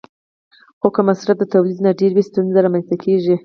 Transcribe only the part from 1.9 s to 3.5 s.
ډېر وي، ستونزې رامنځته کېږي.